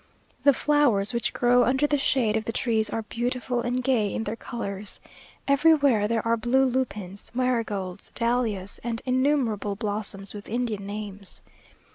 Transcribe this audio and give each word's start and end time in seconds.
The 0.43 0.51
flowers 0.53 1.13
which 1.13 1.31
grow 1.31 1.63
under 1.63 1.85
the 1.85 1.99
shade 1.99 2.35
of 2.35 2.45
the 2.45 2.51
trees 2.51 2.89
are 2.89 3.03
beautiful 3.03 3.61
and 3.61 3.83
gay 3.83 4.11
in 4.11 4.23
their 4.23 4.35
colours. 4.35 4.99
Everywhere 5.47 6.07
there 6.07 6.25
are 6.27 6.35
blue 6.35 6.65
lupins, 6.65 7.29
marigolds, 7.35 8.11
dahlias, 8.15 8.79
and 8.83 9.03
innumerable 9.05 9.75
blossoms 9.75 10.33
with 10.33 10.49
Indian 10.49 10.87
names. 10.87 11.43